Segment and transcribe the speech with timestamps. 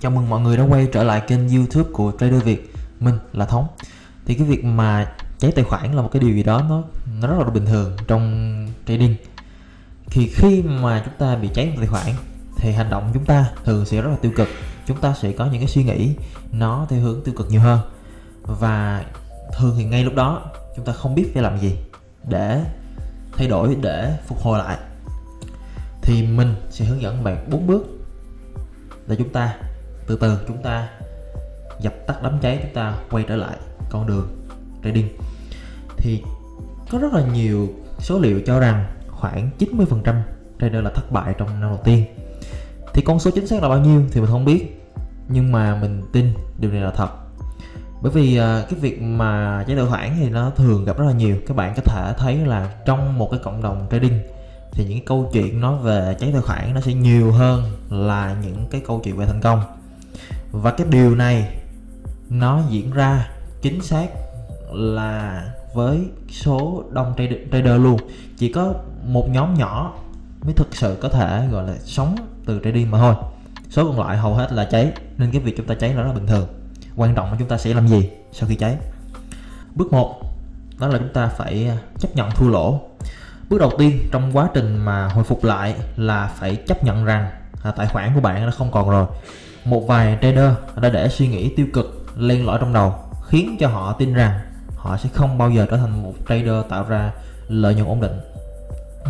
[0.00, 2.74] Chào mừng mọi người đã quay trở lại kênh youtube của Trader Việt.
[3.00, 3.66] Mình là Thống.
[4.26, 6.82] Thì cái việc mà cháy tài khoản là một cái điều gì đó nó,
[7.20, 9.16] nó rất là bình thường trong trading.
[10.06, 12.06] Thì khi mà chúng ta bị cháy tài khoản
[12.56, 14.48] Thì hành động chúng ta thường sẽ rất là tiêu cực.
[14.86, 16.14] Chúng ta sẽ có những cái suy nghĩ
[16.52, 17.80] nó theo hướng tiêu cực nhiều hơn.
[18.42, 19.04] Và
[19.58, 20.42] thường thì ngay lúc đó
[20.76, 21.76] chúng ta không biết phải làm gì
[22.28, 22.64] Để
[23.36, 24.78] thay đổi, để phục hồi lại.
[26.02, 27.86] Thì mình sẽ hướng dẫn bạn bốn bước
[29.06, 29.56] để chúng ta
[30.10, 30.88] từ từ, chúng ta
[31.80, 33.56] dập tắt đám cháy, chúng ta quay trở lại
[33.90, 34.28] con đường
[34.84, 35.08] trading.
[35.96, 36.22] Thì
[36.90, 40.22] có rất là nhiều số liệu cho rằng khoảng 90%
[40.60, 42.04] trader là thất bại trong năm đầu tiên.
[42.94, 44.86] Thì con số chính xác là bao nhiêu thì mình không biết,
[45.28, 47.10] nhưng mà mình tin điều này là thật.
[48.02, 51.12] Bởi vì à, cái việc mà cháy tài khoản thì nó thường gặp rất là
[51.12, 51.36] nhiều.
[51.46, 54.20] Các bạn có thể thấy là trong một cái cộng đồng trading
[54.72, 58.36] thì những cái câu chuyện nói về cháy tài khoản nó sẽ nhiều hơn là
[58.42, 59.79] những cái câu chuyện về thành công
[60.52, 61.58] và cái điều này
[62.30, 63.28] nó diễn ra
[63.62, 64.06] chính xác
[64.72, 67.96] là với số đông trader, trader luôn.
[68.38, 69.94] Chỉ có một nhóm nhỏ
[70.42, 73.14] mới thực sự có thể gọi là sống từ trading mà thôi.
[73.70, 76.08] Số còn lại hầu hết là cháy nên cái việc chúng ta cháy là rất
[76.08, 76.48] là bình thường.
[76.96, 78.76] Quan trọng là chúng ta sẽ làm gì sau khi cháy.
[79.74, 80.22] Bước 1
[80.78, 82.80] đó là chúng ta phải à, chấp nhận thua lỗ.
[83.48, 87.30] Bước đầu tiên trong quá trình mà hồi phục lại là phải chấp nhận rằng
[87.62, 89.06] à, tài khoản của bạn nó không còn rồi
[89.64, 92.94] một vài trader đã để suy nghĩ tiêu cực len lỏi trong đầu,
[93.26, 94.40] khiến cho họ tin rằng
[94.76, 97.12] họ sẽ không bao giờ trở thành một trader tạo ra
[97.48, 98.20] lợi nhuận ổn định.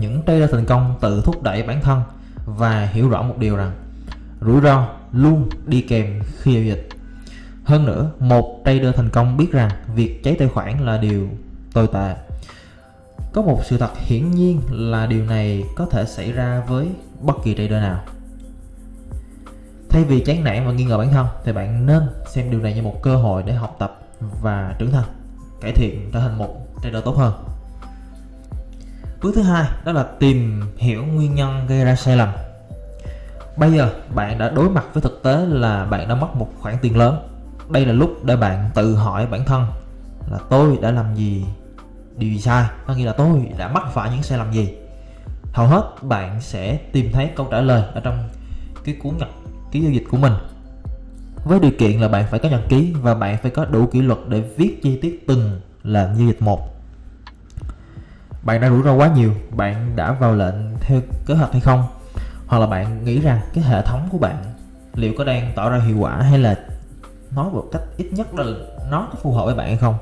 [0.00, 2.02] Những trader thành công tự thúc đẩy bản thân
[2.44, 3.72] và hiểu rõ một điều rằng
[4.40, 6.88] rủi ro luôn đi kèm khi giao dịch.
[7.64, 11.28] Hơn nữa, một trader thành công biết rằng việc cháy tài khoản là điều
[11.72, 12.14] tồi tệ.
[13.32, 16.88] Có một sự thật hiển nhiên là điều này có thể xảy ra với
[17.20, 18.00] bất kỳ trader nào
[19.90, 22.74] thay vì chán nản và nghi ngờ bản thân, thì bạn nên xem điều này
[22.74, 25.04] như một cơ hội để học tập và trưởng thành,
[25.60, 27.32] cải thiện, trở thành một trader tốt hơn.
[29.22, 32.28] Bước thứ hai, đó là tìm hiểu nguyên nhân gây ra sai lầm.
[33.56, 36.76] Bây giờ, bạn đã đối mặt với thực tế là bạn đã mất một khoản
[36.82, 37.28] tiền lớn.
[37.68, 39.66] Đây là lúc để bạn tự hỏi bản thân
[40.30, 41.46] là tôi đã làm gì?
[42.16, 42.64] Điều gì sai?
[42.86, 44.74] Có nghĩa là tôi đã mắc phải những sai lầm gì?
[45.52, 48.28] Hầu hết bạn sẽ tìm thấy câu trả lời ở trong
[48.84, 49.28] cái cuốn nhật
[49.72, 50.32] ký giao dịch của mình.
[51.44, 54.02] Với điều kiện là bạn phải có nhật ký và bạn phải có đủ kỷ
[54.02, 56.74] luật để viết chi tiết từng lần giao dịch một.
[58.42, 61.86] Bạn đã rủi ro quá nhiều, bạn đã vào lệnh theo kế hoạch hay không?
[62.46, 64.44] Hoặc là bạn nghĩ rằng cái hệ thống của bạn
[64.94, 66.58] liệu có đang tỏ ra hiệu quả hay là
[67.34, 68.44] nói một cách ít nhất là
[68.90, 69.98] nó có phù hợp với bạn hay không?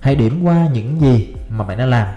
[0.00, 2.14] Hãy điểm qua những gì mà bạn đã làm,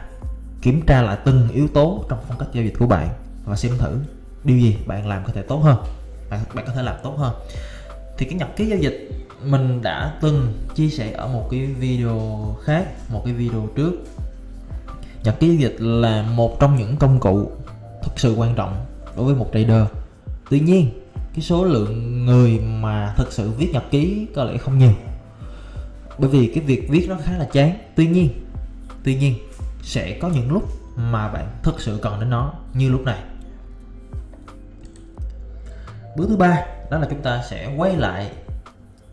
[0.61, 3.09] kiểm tra lại từng yếu tố trong phong cách giao dịch của bạn
[3.45, 3.97] và xem thử
[4.43, 5.77] điều gì bạn làm có thể tốt hơn
[6.29, 7.33] bạn, bạn có thể làm tốt hơn.
[8.17, 9.09] Thì cái nhật ký giao dịch
[9.43, 12.19] mình đã từng chia sẻ ở một cái video
[12.63, 13.93] khác một cái video trước.
[15.23, 17.51] Nhật ký giao dịch là một trong những công cụ
[18.03, 18.85] thực sự quan trọng
[19.15, 19.83] đối với một trader.
[20.49, 20.89] Tuy nhiên
[21.33, 24.93] cái số lượng người mà thực sự viết nhật ký có lẽ không nhiều.
[26.17, 27.77] Bởi vì cái việc viết nó khá là chán.
[27.95, 28.29] Tuy nhiên
[29.03, 29.35] tuy nhiên
[29.83, 30.63] sẽ có những lúc
[30.95, 33.19] mà bạn thực sự cần đến nó như lúc này
[36.19, 38.31] bước thứ ba đó là chúng ta sẽ quay lại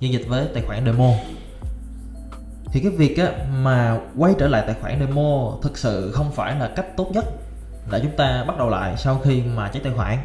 [0.01, 1.11] giao dịch với tài khoản demo.
[2.73, 6.59] Thì cái việc á, mà quay trở lại tài khoản demo thực sự không phải
[6.59, 7.25] là cách tốt nhất
[7.91, 10.19] để chúng ta bắt đầu lại sau khi mà cháy tài khoản.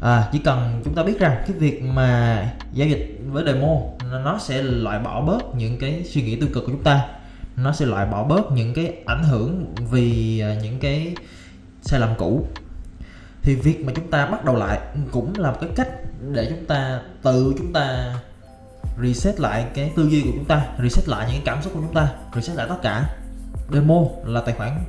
[0.00, 2.42] À, chỉ cần chúng ta biết rằng cái việc mà
[2.72, 3.76] giao dịch với demo
[4.24, 7.08] nó sẽ loại bỏ bớt những cái suy nghĩ tiêu cực của chúng ta.
[7.56, 11.14] Nó sẽ loại bỏ bớt những cái ảnh hưởng vì à, những cái
[11.82, 12.46] sai lầm cũ
[13.48, 14.78] thì việc mà chúng ta bắt đầu lại
[15.12, 15.88] cũng là một cái cách
[16.32, 18.14] để chúng ta tự chúng ta
[19.02, 21.94] reset lại cái tư duy của chúng ta reset lại những cảm xúc của chúng
[21.94, 23.16] ta reset lại tất cả.
[23.72, 23.94] Demo
[24.24, 24.84] là tài khoản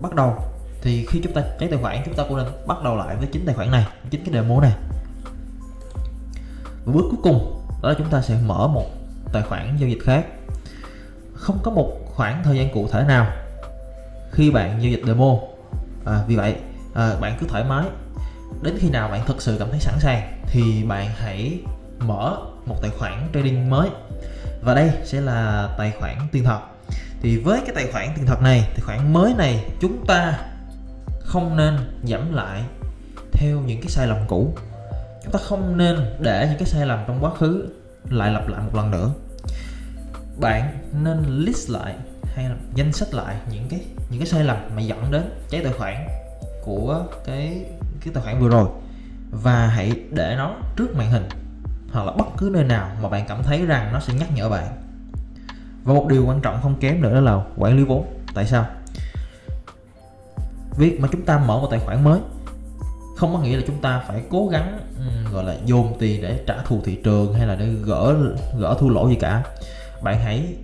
[0.00, 0.36] bắt đầu.
[0.82, 3.28] Thì khi chúng ta cháy tài khoản chúng ta cũng nên bắt đầu lại với
[3.32, 4.72] chính tài khoản này chính cái demo này.
[6.84, 8.86] Và bước cuối cùng đó là chúng ta sẽ mở một
[9.32, 10.26] tài khoản giao dịch khác.
[11.34, 13.32] Không có một khoảng thời gian cụ thể nào
[14.30, 15.34] khi bạn giao dịch demo.
[16.04, 16.54] À, vì vậy
[16.94, 17.84] à, bạn cứ thoải mái
[18.62, 21.58] đến khi nào bạn thực sự cảm thấy sẵn sàng, thì bạn hãy
[21.98, 22.36] mở
[22.66, 23.88] một tài khoản trading mới.
[24.62, 26.60] Và đây sẽ là tài khoản tiền thật.
[27.22, 30.38] Thì với cái tài khoản tiền thật này, tài khoản mới này, chúng ta
[31.20, 32.62] không nên giảm lại
[33.32, 34.54] theo những cái sai lầm cũ.
[35.22, 37.68] Chúng ta không nên để những cái sai lầm trong quá khứ
[38.10, 39.10] lại lặp lại một lần nữa.
[40.40, 41.94] Bạn nên list lại
[42.34, 43.80] hay là danh sách lại những cái
[44.10, 46.08] những cái sai lầm mà dẫn đến cháy tài khoản
[46.64, 47.64] của cái
[48.04, 48.68] cái tài khoản vừa rồi.
[49.30, 51.28] Và hãy để nó trước màn hình
[51.92, 54.48] hoặc là bất cứ nơi nào mà bạn cảm thấy rằng nó sẽ nhắc nhở
[54.48, 54.66] bạn.
[55.84, 58.06] Và một điều quan trọng không kém nữa đó là quản lý vốn.
[58.34, 58.66] Tại sao?
[60.76, 62.20] Việc mà chúng ta mở một tài khoản mới
[63.16, 66.44] không có nghĩa là chúng ta phải cố gắng um, gọi là dồn tiền để
[66.46, 68.16] trả thù thị trường hay là để gỡ
[68.58, 69.42] gỡ thua lỗ gì cả.
[70.02, 70.54] Bạn hãy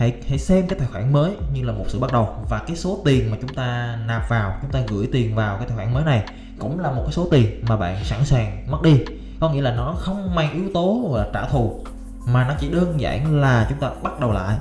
[0.00, 2.28] hãy hãy xem cái tài khoản mới như là một sự bắt đầu.
[2.48, 5.66] Và cái số tiền mà chúng ta nạp vào, chúng ta gửi tiền vào cái
[5.68, 6.24] tài khoản mới này
[6.58, 9.04] cũng là một cái số tiền mà bạn sẵn sàng mất đi.
[9.40, 11.84] Có nghĩa là nó không mang yếu tố là trả thù,
[12.26, 14.56] mà nó chỉ đơn giản là chúng ta bắt đầu lại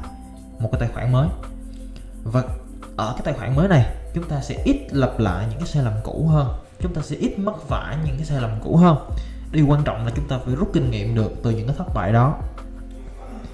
[0.59, 1.27] một cái tài khoản mới.
[2.23, 2.43] Và
[2.97, 5.83] ở cái tài khoản mới này, chúng ta sẽ ít lặp lại những cái sai
[5.83, 6.47] lầm cũ hơn.
[6.81, 8.97] Chúng ta sẽ ít mất phải những cái sai lầm cũ hơn.
[9.51, 11.93] Điều quan trọng là chúng ta phải rút kinh nghiệm được từ những cái thất
[11.93, 12.39] bại đó.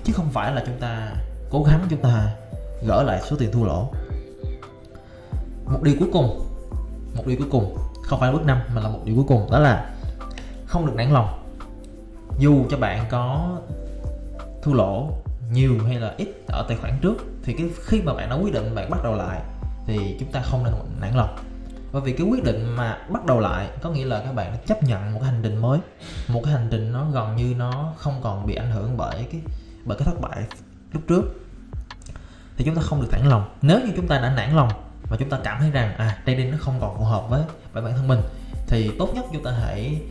[0.03, 1.11] Chứ không phải là chúng ta
[1.49, 2.35] cố gắng chúng ta
[2.87, 3.89] gỡ lại số tiền thua lỗ.
[5.65, 6.39] Một điều cuối cùng,
[7.15, 9.51] một điều cuối cùng, không phải là bước năm, mà là một điều cuối cùng,
[9.51, 9.95] đó là
[10.65, 11.43] không được nản lòng.
[12.39, 13.57] Dù cho bạn có
[14.63, 15.09] thua lỗ
[15.51, 18.53] nhiều hay là ít ở tài khoản trước, thì cái khi mà bạn đã quyết
[18.53, 19.41] định bạn bắt đầu lại,
[19.85, 21.35] thì chúng ta không nên nản lòng.
[21.91, 24.57] Bởi vì cái quyết định mà bắt đầu lại có nghĩa là các bạn đã
[24.67, 25.79] chấp nhận một cái hành trình mới,
[26.27, 29.41] một cái hành trình nó gần như nó không còn bị ảnh hưởng bởi cái
[29.85, 30.43] bởi cái thất bại
[30.93, 31.23] lúc trước,
[32.57, 33.55] thì chúng ta không được nản lòng.
[33.61, 34.69] Nếu như chúng ta đã nản lòng
[35.09, 37.43] và chúng ta cảm thấy rằng à trading nó không còn phù hợp với
[37.73, 38.19] với bản thân mình,
[38.67, 40.01] thì tốt nhất chúng ta hãy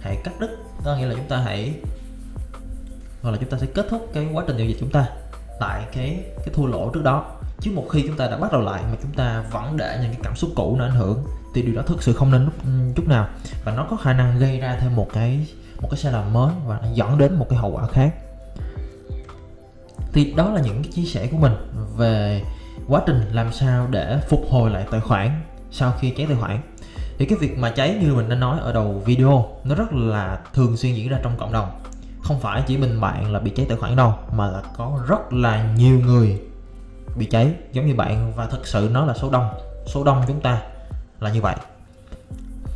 [0.00, 0.50] hãy cắt đứt.
[0.84, 1.74] Có nghĩa là chúng ta hãy,
[3.22, 5.06] hoặc là chúng ta sẽ kết thúc cái quá trình giao dịch chúng ta
[5.60, 7.26] tại cái cái thua lỗ trước đó.
[7.60, 10.12] Chứ một khi chúng ta đã bắt đầu lại mà chúng ta vẫn để những
[10.12, 11.24] cái cảm xúc cũ nó ảnh hưởng,
[11.54, 13.28] thì điều đó thực sự không nên lúc ừ, chút nào.
[13.64, 15.46] Và nó có khả năng gây ra thêm một cái
[15.80, 18.14] một cái sai lầm mới và dẫn đến một cái hậu quả khác
[20.12, 21.52] thì đó là những cái chia sẻ của mình
[21.96, 22.42] về
[22.88, 26.60] quá trình làm sao để phục hồi lại tài khoản sau khi cháy tài khoản.
[27.18, 30.40] Thì cái việc mà cháy như mình đã nói ở đầu video, nó rất là
[30.54, 31.80] thường xuyên diễn ra trong cộng đồng.
[32.22, 35.32] Không phải chỉ mình bạn là bị cháy tài khoản đâu, mà là có rất
[35.32, 36.40] là nhiều người
[37.16, 38.32] bị cháy, giống như bạn.
[38.36, 39.48] Và thực sự nó là số đông.
[39.86, 40.62] Số đông chúng ta
[41.20, 41.56] là như vậy.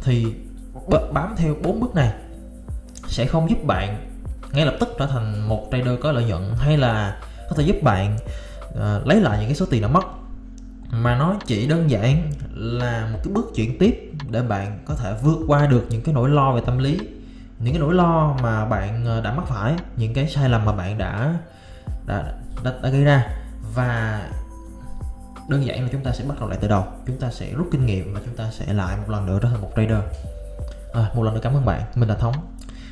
[0.02, 0.26] Thì
[1.12, 2.12] bám theo bốn bước này
[3.08, 3.96] sẽ không giúp bạn
[4.52, 7.76] ngay lập tức trở thành một trader có lợi nhuận hay là có thể giúp
[7.82, 8.16] bạn
[8.70, 10.04] uh, lấy lại những cái số tiền đã mất.
[10.90, 15.14] Mà nó chỉ đơn giản là một cái bước chuyển tiếp để bạn có thể
[15.22, 16.98] vượt qua được những cái nỗi lo về tâm lý
[17.58, 20.72] những cái nỗi lo mà bạn ờ, đã mắc phải những cái sai lầm mà
[20.72, 21.34] bạn đã
[22.06, 22.32] đã,
[22.64, 23.26] đã, đã gây ra.
[23.74, 24.22] Và
[25.48, 26.84] đơn giản là chúng ta sẽ bắt đầu lại từ đầu.
[27.06, 29.48] Chúng ta sẽ rút kinh nghiệm và chúng ta sẽ lại một lần nữa trở
[29.48, 29.98] thành một trader.
[30.92, 31.82] À, một lần nữa cảm ơn bạn.
[31.94, 32.34] Mình là thống.